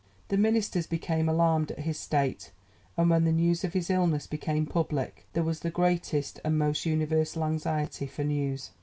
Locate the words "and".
2.97-3.11, 6.43-6.57